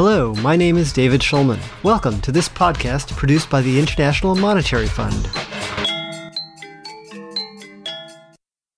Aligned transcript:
Hello, 0.00 0.32
my 0.36 0.54
name 0.54 0.76
is 0.76 0.92
David 0.92 1.22
Schulman. 1.22 1.58
Welcome 1.82 2.20
to 2.20 2.30
this 2.30 2.48
podcast 2.48 3.16
produced 3.16 3.50
by 3.50 3.60
the 3.60 3.80
International 3.80 4.36
Monetary 4.36 4.86
Fund. 4.86 5.28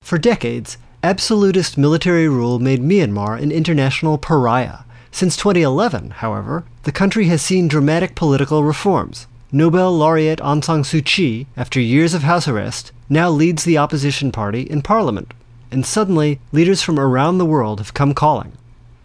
For 0.00 0.16
decades, 0.16 0.78
absolutist 1.02 1.76
military 1.76 2.26
rule 2.26 2.58
made 2.58 2.80
Myanmar 2.80 3.38
an 3.38 3.52
international 3.52 4.16
pariah. 4.16 4.78
Since 5.10 5.36
2011, 5.36 6.12
however, 6.24 6.64
the 6.84 6.90
country 6.90 7.26
has 7.26 7.42
seen 7.42 7.68
dramatic 7.68 8.14
political 8.14 8.64
reforms. 8.64 9.26
Nobel 9.52 9.92
laureate 9.94 10.38
Aung 10.38 10.64
San 10.64 10.84
Suu 10.84 11.04
Kyi, 11.04 11.46
after 11.54 11.78
years 11.78 12.14
of 12.14 12.22
house 12.22 12.48
arrest, 12.48 12.92
now 13.10 13.28
leads 13.28 13.64
the 13.64 13.76
opposition 13.76 14.32
party 14.32 14.62
in 14.62 14.80
parliament. 14.80 15.34
And 15.70 15.84
suddenly, 15.84 16.40
leaders 16.50 16.80
from 16.80 16.98
around 16.98 17.36
the 17.36 17.44
world 17.44 17.78
have 17.78 17.92
come 17.92 18.14
calling. 18.14 18.52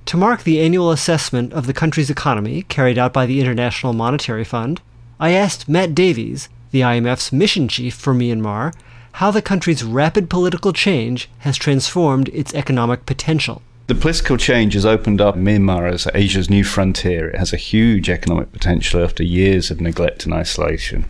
To 0.05 0.18
mark 0.18 0.44
the 0.44 0.59
annual 0.59 0.91
assessment 0.91 1.52
of 1.54 1.66
the 1.66 1.73
country's 1.73 2.12
economy 2.12 2.62
carried 2.64 3.00
out 3.00 3.12
by 3.12 3.26
the 3.26 3.41
International 3.41 3.91
Monetary 3.91 4.44
Fund, 4.44 4.80
I 5.20 5.31
asked 5.31 5.68
Matt 5.68 5.95
Davies, 5.95 6.48
the 6.70 6.81
IMF's 6.81 7.31
mission 7.31 7.68
chief 7.68 7.95
for 7.95 8.14
Myanmar, 8.14 8.72
how 9.14 9.31
the 9.31 9.41
country's 9.41 9.84
rapid 9.84 10.30
political 10.30 10.73
change 10.73 11.28
has 11.40 11.58
transformed 11.58 12.30
its 12.30 12.54
economic 12.54 13.08
potential. 13.08 13.64
The 13.88 13.94
political 13.94 14.35
change 14.38 14.73
has 14.73 14.84
opened 14.84 15.21
up 15.21 15.35
Myanmar 15.35 15.88
as 15.88 16.07
Asia's 16.16 16.49
new 16.49 16.63
frontier. 16.63 17.30
It 17.30 17.38
has 17.38 17.53
a 17.53 17.57
huge 17.57 18.09
economic 18.09 18.52
potential 18.52 19.03
after 19.03 19.21
years 19.21 19.70
of 19.70 19.80
neglect 19.80 20.25
and 20.25 20.34
isolation. 20.34 21.05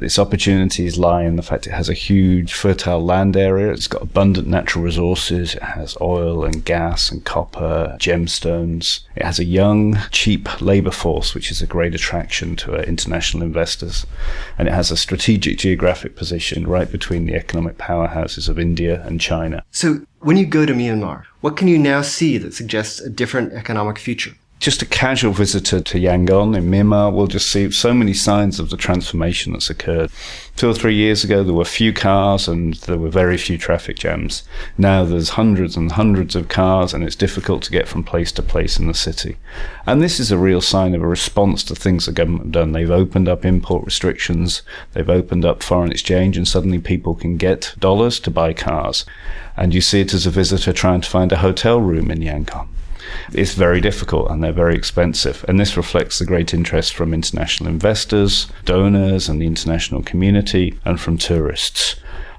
Its 0.00 0.18
opportunities 0.18 0.98
lie 0.98 1.22
in 1.22 1.36
the 1.36 1.44
fact 1.44 1.68
it 1.68 1.72
has 1.72 1.88
a 1.88 1.94
huge 1.94 2.54
fertile 2.54 3.04
land 3.04 3.36
area. 3.36 3.72
It's 3.72 3.86
got 3.86 4.02
abundant 4.02 4.48
natural 4.48 4.82
resources. 4.82 5.54
It 5.54 5.62
has 5.62 5.96
oil 6.00 6.44
and 6.44 6.64
gas 6.64 7.12
and 7.12 7.24
copper, 7.24 7.96
gemstones. 8.00 9.00
It 9.14 9.24
has 9.24 9.38
a 9.38 9.44
young, 9.44 9.98
cheap 10.10 10.60
labor 10.60 10.90
force, 10.90 11.36
which 11.36 11.52
is 11.52 11.62
a 11.62 11.66
great 11.68 11.94
attraction 11.94 12.56
to 12.56 12.78
uh, 12.78 12.82
international 12.82 13.44
investors. 13.44 14.06
And 14.58 14.66
it 14.66 14.74
has 14.74 14.90
a 14.90 14.96
strategic 14.96 15.58
geographic 15.58 16.16
position 16.16 16.66
right 16.66 16.90
between 16.90 17.26
the 17.26 17.36
economic 17.36 17.78
powerhouses 17.78 18.48
of 18.48 18.58
India 18.58 19.04
and 19.06 19.20
China. 19.20 19.64
So, 19.70 20.00
when 20.20 20.36
you 20.36 20.46
go 20.46 20.66
to 20.66 20.72
Myanmar, 20.72 21.24
what 21.40 21.56
can 21.56 21.68
you 21.68 21.78
now 21.78 22.02
see 22.02 22.38
that 22.38 22.54
suggests 22.54 23.00
a 23.00 23.10
different 23.10 23.52
economic 23.52 23.98
future? 23.98 24.34
Just 24.68 24.82
a 24.82 24.84
casual 24.84 25.32
visitor 25.32 25.80
to 25.80 25.98
Yangon 25.98 26.54
in 26.54 26.70
Myanmar 26.70 27.10
will 27.10 27.26
just 27.26 27.48
see 27.48 27.70
so 27.70 27.94
many 27.94 28.12
signs 28.12 28.60
of 28.60 28.68
the 28.68 28.76
transformation 28.76 29.54
that's 29.54 29.70
occurred. 29.70 30.10
Two 30.56 30.68
or 30.68 30.74
three 30.74 30.94
years 30.94 31.24
ago, 31.24 31.42
there 31.42 31.54
were 31.54 31.64
few 31.64 31.90
cars 31.90 32.46
and 32.46 32.74
there 32.74 32.98
were 32.98 33.08
very 33.08 33.38
few 33.38 33.56
traffic 33.56 33.96
jams. 33.96 34.42
Now 34.76 35.04
there's 35.04 35.30
hundreds 35.30 35.74
and 35.74 35.92
hundreds 35.92 36.36
of 36.36 36.48
cars 36.48 36.92
and 36.92 37.02
it's 37.02 37.16
difficult 37.16 37.62
to 37.62 37.70
get 37.70 37.88
from 37.88 38.04
place 38.04 38.30
to 38.32 38.42
place 38.42 38.78
in 38.78 38.88
the 38.88 38.92
city. 38.92 39.38
And 39.86 40.02
this 40.02 40.20
is 40.20 40.30
a 40.30 40.36
real 40.36 40.60
sign 40.60 40.94
of 40.94 41.00
a 41.00 41.08
response 41.08 41.64
to 41.64 41.74
things 41.74 42.04
the 42.04 42.12
government 42.12 42.42
have 42.42 42.52
done. 42.52 42.72
They've 42.72 42.90
opened 42.90 43.26
up 43.26 43.46
import 43.46 43.86
restrictions, 43.86 44.60
they've 44.92 45.08
opened 45.08 45.46
up 45.46 45.62
foreign 45.62 45.92
exchange, 45.92 46.36
and 46.36 46.46
suddenly 46.46 46.78
people 46.78 47.14
can 47.14 47.38
get 47.38 47.74
dollars 47.78 48.20
to 48.20 48.30
buy 48.30 48.52
cars. 48.52 49.06
And 49.56 49.72
you 49.72 49.80
see 49.80 50.02
it 50.02 50.12
as 50.12 50.26
a 50.26 50.30
visitor 50.30 50.74
trying 50.74 51.00
to 51.00 51.08
find 51.08 51.32
a 51.32 51.38
hotel 51.38 51.80
room 51.80 52.10
in 52.10 52.18
Yangon. 52.18 52.68
It's 53.32 53.54
very 53.54 53.80
difficult 53.80 54.30
and 54.30 54.42
they're 54.42 54.52
very 54.52 54.74
expensive. 54.74 55.44
And 55.48 55.58
this 55.58 55.76
reflects 55.76 56.18
the 56.18 56.26
great 56.26 56.54
interest 56.54 56.94
from 56.94 57.14
international 57.14 57.70
investors, 57.70 58.46
donors, 58.64 59.28
and 59.28 59.40
the 59.40 59.46
international 59.46 60.02
community, 60.02 60.78
and 60.84 61.00
from 61.00 61.18
tourists. 61.18 61.96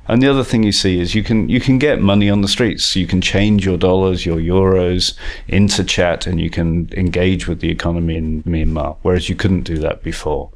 And 0.10 0.24
the 0.24 0.28
other 0.28 0.44
thing 0.44 0.64
you 0.64 0.72
see 0.72 1.00
is 1.00 1.14
you 1.14 1.22
can 1.22 1.50
you 1.50 1.60
can 1.60 1.78
get 1.78 2.02
money 2.02 2.32
on 2.32 2.42
the 2.42 2.48
streets. 2.48 2.96
You 2.96 3.06
can 3.06 3.22
change 3.22 3.64
your 3.64 3.78
dollars, 3.78 4.26
your 4.26 4.38
euros 4.38 5.14
into 5.48 5.84
kyat, 5.84 6.26
and 6.26 6.42
you 6.42 6.50
can 6.50 6.90
engage 6.94 7.48
with 7.48 7.60
the 7.60 7.70
economy 7.70 8.18
in 8.18 8.42
Myanmar, 8.44 8.98
whereas 9.04 9.30
you 9.30 9.36
couldn't 9.36 9.62
do 9.62 9.78
that 9.78 10.02
before. 10.02 10.50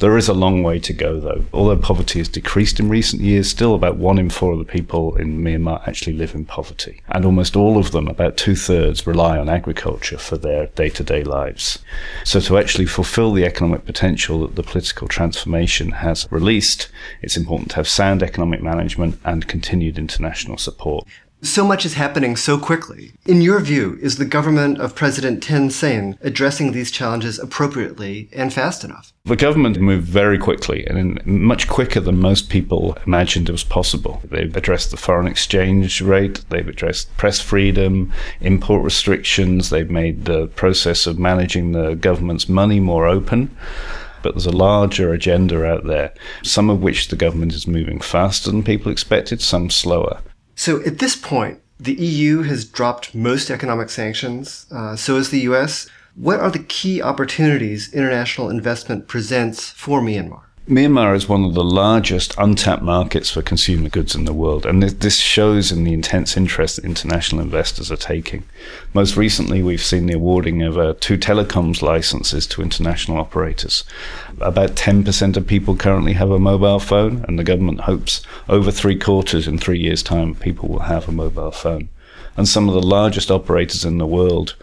There 0.00 0.16
is 0.16 0.28
a 0.28 0.34
long 0.34 0.62
way 0.62 0.78
to 0.78 0.94
go, 0.94 1.20
though. 1.20 1.44
Although 1.52 1.76
poverty 1.76 2.20
has 2.20 2.28
decreased 2.28 2.80
in 2.80 2.88
recent 2.88 3.20
years, 3.20 3.50
still 3.50 3.74
about 3.74 3.98
one 3.98 4.18
in 4.18 4.30
four 4.30 4.54
of 4.54 4.58
the 4.58 4.64
people 4.64 5.14
in 5.16 5.42
Myanmar 5.44 5.86
actually 5.86 6.14
live 6.14 6.34
in 6.34 6.46
poverty. 6.46 7.02
And 7.10 7.26
almost 7.26 7.54
all 7.54 7.76
of 7.76 7.90
them, 7.90 8.08
about 8.08 8.38
two 8.38 8.56
thirds, 8.56 9.06
rely 9.06 9.36
on 9.36 9.50
agriculture 9.50 10.16
for 10.16 10.38
their 10.38 10.68
day 10.68 10.88
to 10.88 11.04
day 11.04 11.22
lives. 11.22 11.80
So, 12.24 12.40
to 12.40 12.56
actually 12.56 12.86
fulfill 12.86 13.34
the 13.34 13.44
economic 13.44 13.84
potential 13.84 14.40
that 14.40 14.56
the 14.56 14.62
political 14.62 15.06
transformation 15.06 15.90
has 15.90 16.26
released, 16.30 16.88
it's 17.20 17.36
important 17.36 17.68
to 17.72 17.76
have 17.76 17.88
sound 17.88 18.22
economic 18.22 18.62
management 18.62 19.20
and 19.26 19.46
continued 19.48 19.98
international 19.98 20.56
support. 20.56 21.06
So 21.42 21.64
much 21.64 21.86
is 21.86 21.94
happening 21.94 22.36
so 22.36 22.58
quickly. 22.58 23.12
In 23.24 23.40
your 23.40 23.60
view, 23.60 23.98
is 24.02 24.16
the 24.16 24.26
government 24.26 24.78
of 24.78 24.94
President 24.94 25.42
Thein 25.42 25.70
Sein 25.70 26.18
addressing 26.20 26.72
these 26.72 26.90
challenges 26.90 27.38
appropriately 27.38 28.28
and 28.34 28.52
fast 28.52 28.84
enough? 28.84 29.14
The 29.24 29.36
government 29.36 29.80
moved 29.80 30.06
very 30.06 30.36
quickly 30.36 30.86
and 30.86 31.24
much 31.24 31.66
quicker 31.66 32.00
than 32.00 32.20
most 32.20 32.50
people 32.50 32.98
imagined 33.06 33.48
it 33.48 33.52
was 33.52 33.64
possible. 33.64 34.20
They've 34.24 34.54
addressed 34.54 34.90
the 34.90 34.98
foreign 34.98 35.26
exchange 35.26 36.02
rate, 36.02 36.44
they've 36.50 36.68
addressed 36.68 37.16
press 37.16 37.40
freedom, 37.40 38.12
import 38.42 38.84
restrictions, 38.84 39.70
they've 39.70 39.90
made 39.90 40.26
the 40.26 40.48
process 40.48 41.06
of 41.06 41.18
managing 41.18 41.72
the 41.72 41.94
government's 41.94 42.48
money 42.50 42.80
more 42.80 43.06
open 43.06 43.56
but 44.22 44.34
there's 44.34 44.44
a 44.44 44.50
larger 44.50 45.14
agenda 45.14 45.64
out 45.64 45.86
there, 45.86 46.12
some 46.42 46.68
of 46.68 46.82
which 46.82 47.08
the 47.08 47.16
government 47.16 47.54
is 47.54 47.66
moving 47.66 47.98
faster 47.98 48.50
than 48.50 48.62
people 48.62 48.92
expected, 48.92 49.40
some 49.40 49.70
slower. 49.70 50.20
So 50.60 50.82
at 50.82 50.98
this 50.98 51.16
point, 51.16 51.58
the 51.78 51.94
EU 51.94 52.42
has 52.42 52.66
dropped 52.66 53.14
most 53.14 53.50
economic 53.50 53.88
sanctions, 53.88 54.66
uh, 54.70 54.94
so 54.94 55.16
has 55.16 55.30
the 55.30 55.40
US. 55.48 55.88
What 56.14 56.38
are 56.38 56.50
the 56.50 56.58
key 56.58 57.00
opportunities 57.00 57.90
international 57.94 58.50
investment 58.50 59.08
presents 59.08 59.70
for 59.70 60.02
Myanmar? 60.02 60.42
Myanmar 60.70 61.16
is 61.16 61.28
one 61.28 61.42
of 61.42 61.54
the 61.54 61.64
largest 61.64 62.32
untapped 62.38 62.84
markets 62.84 63.28
for 63.28 63.42
consumer 63.42 63.88
goods 63.88 64.14
in 64.14 64.24
the 64.24 64.32
world, 64.32 64.64
and 64.64 64.80
this 64.80 65.16
shows 65.16 65.72
in 65.72 65.82
the 65.82 65.92
intense 65.92 66.36
interest 66.36 66.76
that 66.76 66.84
international 66.84 67.42
investors 67.42 67.90
are 67.90 67.96
taking. 67.96 68.44
Most 68.94 69.16
recently, 69.16 69.64
we've 69.64 69.82
seen 69.82 70.06
the 70.06 70.14
awarding 70.14 70.62
of 70.62 70.78
uh, 70.78 70.94
two 71.00 71.18
telecoms 71.18 71.82
licenses 71.82 72.46
to 72.46 72.62
international 72.62 73.18
operators. 73.18 73.82
About 74.40 74.76
10% 74.76 75.36
of 75.36 75.44
people 75.44 75.74
currently 75.74 76.12
have 76.12 76.30
a 76.30 76.38
mobile 76.38 76.78
phone, 76.78 77.24
and 77.26 77.36
the 77.36 77.42
government 77.42 77.80
hopes 77.80 78.22
over 78.48 78.70
three 78.70 78.96
quarters 78.96 79.48
in 79.48 79.58
three 79.58 79.80
years' 79.80 80.04
time 80.04 80.36
people 80.36 80.68
will 80.68 80.86
have 80.86 81.08
a 81.08 81.12
mobile 81.12 81.50
phone. 81.50 81.88
And 82.36 82.48
some 82.48 82.68
of 82.68 82.76
the 82.76 82.80
largest 82.80 83.28
operators 83.28 83.84
in 83.84 83.98
the 83.98 84.06
world 84.06 84.54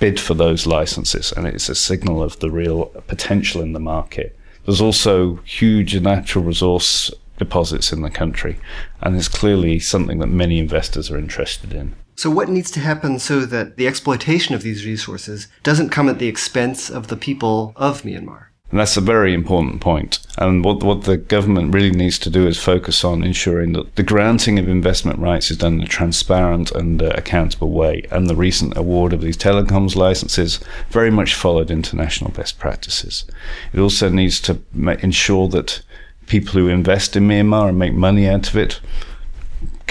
bid 0.00 0.20
for 0.20 0.34
those 0.34 0.66
licenses, 0.66 1.32
and 1.32 1.46
it's 1.46 1.70
a 1.70 1.74
signal 1.74 2.22
of 2.22 2.40
the 2.40 2.50
real 2.50 2.88
potential 3.06 3.62
in 3.62 3.72
the 3.72 3.80
market. 3.80 4.36
There's 4.70 4.80
also 4.80 5.40
huge 5.44 6.00
natural 6.00 6.44
resource 6.44 7.10
deposits 7.38 7.92
in 7.92 8.02
the 8.02 8.08
country, 8.08 8.56
and 9.00 9.16
it's 9.16 9.26
clearly 9.26 9.80
something 9.80 10.20
that 10.20 10.28
many 10.28 10.60
investors 10.60 11.10
are 11.10 11.18
interested 11.18 11.72
in. 11.72 11.96
So, 12.14 12.30
what 12.30 12.48
needs 12.48 12.70
to 12.70 12.80
happen 12.80 13.18
so 13.18 13.40
that 13.40 13.76
the 13.76 13.88
exploitation 13.88 14.54
of 14.54 14.62
these 14.62 14.86
resources 14.86 15.48
doesn't 15.64 15.88
come 15.88 16.08
at 16.08 16.20
the 16.20 16.28
expense 16.28 16.88
of 16.88 17.08
the 17.08 17.16
people 17.16 17.72
of 17.74 18.02
Myanmar? 18.02 18.49
And 18.70 18.78
that's 18.78 18.96
a 18.96 19.00
very 19.00 19.34
important 19.34 19.80
point. 19.80 20.20
And 20.38 20.64
what, 20.64 20.82
what 20.84 21.02
the 21.02 21.16
government 21.16 21.74
really 21.74 21.90
needs 21.90 22.18
to 22.20 22.30
do 22.30 22.46
is 22.46 22.56
focus 22.56 23.04
on 23.04 23.24
ensuring 23.24 23.72
that 23.72 23.96
the 23.96 24.04
granting 24.04 24.58
of 24.58 24.68
investment 24.68 25.18
rights 25.18 25.50
is 25.50 25.56
done 25.56 25.74
in 25.74 25.82
a 25.82 25.86
transparent 25.88 26.70
and 26.70 27.02
uh, 27.02 27.10
accountable 27.16 27.72
way. 27.72 28.06
And 28.12 28.28
the 28.28 28.36
recent 28.36 28.76
award 28.76 29.12
of 29.12 29.22
these 29.22 29.36
telecoms 29.36 29.96
licenses 29.96 30.60
very 30.90 31.10
much 31.10 31.34
followed 31.34 31.70
international 31.70 32.30
best 32.30 32.58
practices. 32.58 33.24
It 33.72 33.80
also 33.80 34.08
needs 34.08 34.40
to 34.42 34.60
ma- 34.72 34.96
ensure 35.00 35.48
that 35.48 35.82
people 36.26 36.52
who 36.52 36.68
invest 36.68 37.16
in 37.16 37.26
Myanmar 37.26 37.68
and 37.68 37.78
make 37.78 37.92
money 37.92 38.28
out 38.28 38.48
of 38.48 38.56
it 38.56 38.80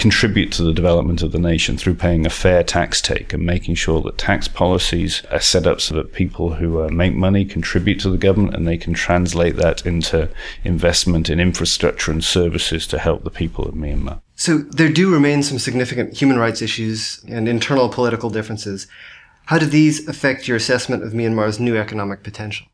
contribute 0.00 0.50
to 0.50 0.62
the 0.62 0.72
development 0.72 1.20
of 1.20 1.30
the 1.30 1.38
nation 1.38 1.76
through 1.76 1.92
paying 1.94 2.24
a 2.24 2.30
fair 2.30 2.64
tax 2.64 3.02
take 3.02 3.34
and 3.34 3.44
making 3.44 3.74
sure 3.74 4.00
that 4.00 4.16
tax 4.16 4.48
policies 4.48 5.22
are 5.30 5.40
set 5.40 5.66
up 5.66 5.78
so 5.78 5.94
that 5.94 6.14
people 6.14 6.54
who 6.54 6.80
uh, 6.80 6.88
make 6.88 7.14
money 7.14 7.44
contribute 7.44 8.00
to 8.00 8.08
the 8.08 8.16
government 8.16 8.56
and 8.56 8.66
they 8.66 8.78
can 8.78 8.94
translate 8.94 9.56
that 9.56 9.84
into 9.84 10.26
investment 10.64 11.28
in 11.28 11.38
infrastructure 11.38 12.10
and 12.10 12.24
services 12.24 12.86
to 12.86 12.98
help 12.98 13.24
the 13.24 13.30
people 13.30 13.66
of 13.66 13.74
Myanmar. 13.74 14.22
So 14.36 14.56
there 14.56 14.88
do 14.88 15.12
remain 15.12 15.42
some 15.42 15.58
significant 15.58 16.16
human 16.16 16.38
rights 16.38 16.62
issues 16.62 17.22
and 17.28 17.46
internal 17.46 17.90
political 17.90 18.30
differences. 18.30 18.86
How 19.46 19.58
do 19.58 19.66
these 19.66 20.08
affect 20.08 20.48
your 20.48 20.56
assessment 20.56 21.02
of 21.02 21.12
Myanmar's 21.12 21.60
new 21.60 21.76
economic 21.76 22.22
potential? 22.22 22.66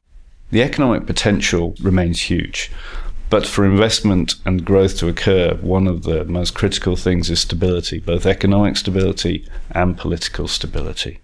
The 0.52 0.62
economic 0.62 1.06
potential 1.06 1.74
remains 1.82 2.20
huge. 2.20 2.70
But 3.28 3.46
for 3.46 3.64
investment 3.64 4.36
and 4.44 4.64
growth 4.64 4.98
to 4.98 5.08
occur, 5.08 5.54
one 5.60 5.88
of 5.88 6.04
the 6.04 6.24
most 6.24 6.54
critical 6.54 6.94
things 6.94 7.28
is 7.28 7.40
stability, 7.40 7.98
both 7.98 8.24
economic 8.24 8.76
stability 8.76 9.48
and 9.72 9.98
political 9.98 10.46
stability. 10.46 11.18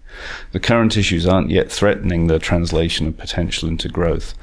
The 0.51 0.59
current 0.59 0.97
issues 0.97 1.25
aren't 1.25 1.49
yet 1.49 1.71
threatening 1.71 2.27
the 2.27 2.39
translation 2.39 3.07
of 3.07 3.17
potential 3.17 3.69
into 3.69 3.87
growth, 3.87 4.33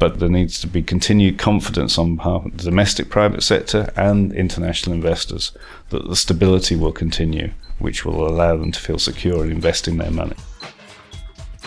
but 0.00 0.18
there 0.18 0.28
needs 0.28 0.60
to 0.60 0.66
be 0.66 0.82
continued 0.82 1.38
confidence 1.38 1.96
on 1.96 2.16
behalf 2.16 2.44
of 2.44 2.56
the 2.58 2.64
domestic 2.64 3.08
private 3.08 3.42
sector 3.42 3.92
and 3.96 4.32
international 4.32 4.94
investors 4.94 5.52
that 5.90 6.08
the 6.08 6.16
stability 6.16 6.74
will 6.74 6.92
continue, 6.92 7.52
which 7.78 8.04
will 8.04 8.26
allow 8.26 8.56
them 8.56 8.72
to 8.72 8.80
feel 8.80 8.98
secure 8.98 9.44
in 9.44 9.52
investing 9.52 9.96
their 9.96 10.10
money. 10.10 10.36